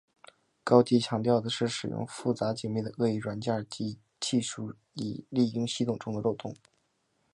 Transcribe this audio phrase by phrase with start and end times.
[0.63, 6.55] 高级强调的是使用复杂精密的恶意软件及技术以利用系统中的漏洞。